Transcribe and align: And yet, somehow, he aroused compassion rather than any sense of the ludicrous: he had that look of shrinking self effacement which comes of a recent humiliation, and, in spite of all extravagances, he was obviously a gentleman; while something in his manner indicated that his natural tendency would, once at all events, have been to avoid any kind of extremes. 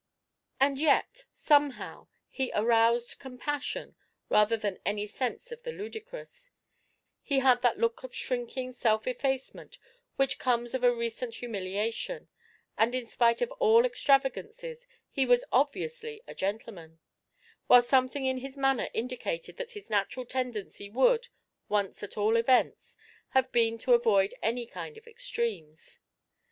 And 0.59 0.79
yet, 0.79 1.25
somehow, 1.31 2.07
he 2.27 2.51
aroused 2.55 3.19
compassion 3.19 3.95
rather 4.29 4.57
than 4.57 4.79
any 4.83 5.05
sense 5.05 5.51
of 5.51 5.61
the 5.61 5.71
ludicrous: 5.71 6.49
he 7.21 7.37
had 7.37 7.61
that 7.61 7.77
look 7.77 8.01
of 8.01 8.11
shrinking 8.15 8.71
self 8.71 9.05
effacement 9.05 9.77
which 10.15 10.39
comes 10.39 10.73
of 10.73 10.83
a 10.83 10.91
recent 10.91 11.35
humiliation, 11.35 12.29
and, 12.79 12.95
in 12.95 13.05
spite 13.05 13.43
of 13.43 13.51
all 13.59 13.85
extravagances, 13.85 14.87
he 15.11 15.23
was 15.23 15.45
obviously 15.51 16.23
a 16.25 16.33
gentleman; 16.33 16.97
while 17.67 17.83
something 17.83 18.25
in 18.25 18.39
his 18.39 18.57
manner 18.57 18.89
indicated 18.95 19.57
that 19.57 19.73
his 19.73 19.87
natural 19.87 20.25
tendency 20.25 20.89
would, 20.89 21.27
once 21.69 22.01
at 22.01 22.17
all 22.17 22.37
events, 22.37 22.97
have 23.35 23.51
been 23.51 23.77
to 23.77 23.93
avoid 23.93 24.33
any 24.41 24.65
kind 24.65 24.97
of 24.97 25.05
extremes. 25.05 25.99